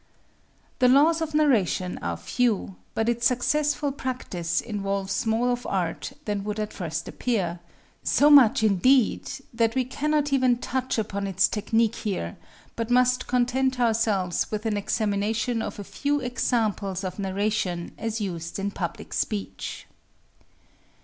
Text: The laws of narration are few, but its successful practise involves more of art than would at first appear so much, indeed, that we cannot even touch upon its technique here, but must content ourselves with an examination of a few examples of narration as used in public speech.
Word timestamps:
The 0.79 0.87
laws 0.87 1.21
of 1.21 1.35
narration 1.35 1.99
are 1.99 2.17
few, 2.17 2.75
but 2.95 3.07
its 3.07 3.27
successful 3.27 3.91
practise 3.91 4.59
involves 4.59 5.27
more 5.27 5.51
of 5.51 5.63
art 5.67 6.13
than 6.25 6.43
would 6.43 6.59
at 6.59 6.73
first 6.73 7.07
appear 7.07 7.59
so 8.01 8.31
much, 8.31 8.63
indeed, 8.63 9.31
that 9.53 9.75
we 9.75 9.85
cannot 9.85 10.33
even 10.33 10.57
touch 10.57 10.97
upon 10.97 11.27
its 11.27 11.47
technique 11.47 11.97
here, 11.97 12.35
but 12.75 12.89
must 12.89 13.27
content 13.27 13.79
ourselves 13.79 14.49
with 14.49 14.65
an 14.65 14.75
examination 14.75 15.61
of 15.61 15.77
a 15.77 15.83
few 15.83 16.19
examples 16.19 17.03
of 17.03 17.19
narration 17.19 17.91
as 17.99 18.19
used 18.19 18.57
in 18.57 18.71
public 18.71 19.13
speech. 19.13 19.85